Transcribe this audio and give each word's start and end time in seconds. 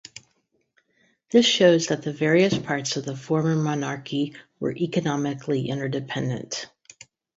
This 1.29 1.45
shows 1.45 1.85
that 1.85 2.01
the 2.01 2.11
various 2.11 2.57
parts 2.57 2.97
of 2.97 3.05
the 3.05 3.15
former 3.15 3.55
monarchy 3.55 4.33
were 4.59 4.75
economically 4.75 5.69
interdependent. 5.69 6.67